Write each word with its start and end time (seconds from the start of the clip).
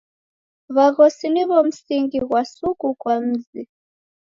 W'aghosi 0.75 1.25
niw'o 1.33 1.59
msingi 1.67 2.17
ghwa 2.25 2.41
suku 2.53 2.87
kwa 3.01 3.15
mzi. 3.27 3.61